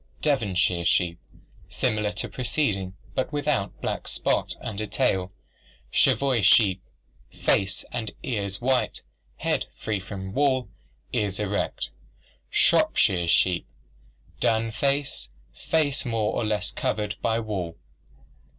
[0.23, 1.19] Devonshire sheep,
[1.69, 5.31] similar to preceding but without black spot under tail.
[5.91, 6.81] Cheviot sheep,
[7.29, 9.01] face and ears white,
[9.37, 10.69] head free from wool,
[11.13, 11.91] ears erect.
[12.49, 13.67] Shropshire sheep,
[14.39, 17.77] dun face, face more or less covered by wool.